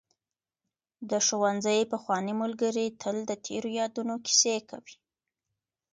د 1.09 1.11
ښوونځي 1.25 1.79
پخواني 1.93 2.33
ملګري 2.41 2.85
تل 3.01 3.17
د 3.29 3.31
تېرو 3.45 3.69
یادونو 3.79 4.13
کیسې 4.25 4.55
کوي. 4.69 4.95